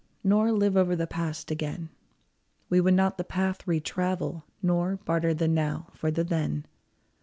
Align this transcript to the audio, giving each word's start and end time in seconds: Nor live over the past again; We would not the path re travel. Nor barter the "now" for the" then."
Nor 0.23 0.51
live 0.51 0.75
over 0.75 0.95
the 0.95 1.05
past 1.05 1.51
again; 1.51 1.89
We 2.71 2.81
would 2.81 2.95
not 2.95 3.19
the 3.19 3.23
path 3.23 3.67
re 3.67 3.79
travel. 3.79 4.45
Nor 4.63 4.95
barter 4.95 5.35
the 5.35 5.47
"now" 5.47 5.89
for 5.95 6.09
the" 6.09 6.23
then." 6.33 6.65